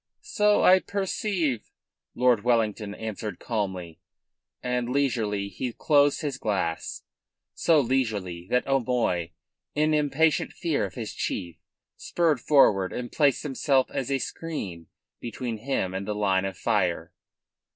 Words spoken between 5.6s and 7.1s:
closed his glass,